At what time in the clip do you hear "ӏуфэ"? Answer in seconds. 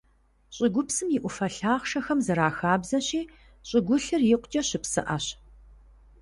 1.21-1.47